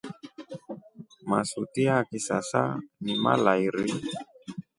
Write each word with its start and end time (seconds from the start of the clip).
Masuti 1.29 1.81
ya 1.89 1.97
kisasa 2.09 2.63
ni 3.03 3.13
malairii. 3.23 3.97